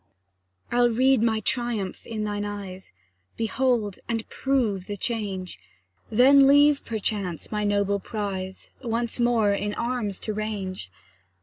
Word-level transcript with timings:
I'll 0.71 0.89
read 0.89 1.21
my 1.21 1.41
triumph 1.41 2.07
in 2.07 2.23
thine 2.23 2.43
eyes, 2.43 2.91
Behold, 3.37 3.99
and 4.09 4.27
prove 4.29 4.87
the 4.87 4.97
change; 4.97 5.59
Then 6.09 6.47
leave, 6.47 6.83
perchance, 6.83 7.51
my 7.51 7.63
noble 7.63 7.99
prize, 7.99 8.71
Once 8.81 9.19
more 9.19 9.53
in 9.53 9.75
arms 9.75 10.19
to 10.21 10.33
range. 10.33 10.89